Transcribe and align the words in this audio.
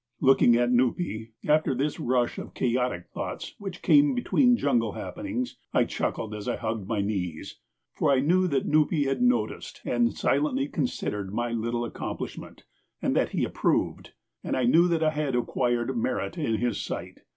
Looking 0.19 0.55
at 0.55 0.71
Nupee 0.71 1.33
after 1.47 1.75
this 1.75 1.99
rush 1.99 2.39
of 2.39 2.55
chaotic 2.55 3.05
thoughts 3.13 3.53
which 3.59 3.83
came 3.83 4.15
between 4.15 4.57
jungle 4.57 4.93
happenings, 4.93 5.57
I 5.75 5.83
chuckled 5.83 6.33
as 6.33 6.47
I 6.47 6.55
hugged 6.55 6.87
my 6.87 7.01
knees, 7.01 7.59
for 7.93 8.11
I 8.11 8.19
knew 8.19 8.47
that 8.47 8.65
Nupee 8.65 9.03
had 9.05 9.21
noticed 9.21 9.79
and 9.85 10.11
silently 10.11 10.67
considered 10.67 11.31
my 11.31 11.51
little 11.51 11.85
accomplishment, 11.85 12.63
and 12.99 13.15
that 13.15 13.29
he 13.29 13.43
approved, 13.43 14.13
and 14.43 14.57
I 14.57 14.63
knew 14.63 14.87
that 14.87 15.03
I 15.03 15.11
had 15.11 15.35
acquired 15.35 15.95
merit 15.95 16.35
in 16.35 16.55
his 16.55 16.81
sight. 16.83 17.19